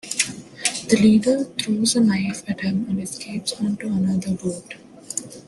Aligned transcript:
The 0.89 0.97
leader 0.99 1.43
throws 1.43 1.95
a 1.95 1.99
knife 1.99 2.41
at 2.49 2.61
him 2.61 2.87
and 2.89 2.99
escapes 2.99 3.53
onto 3.53 3.85
another 3.85 4.31
boat. 4.33 4.73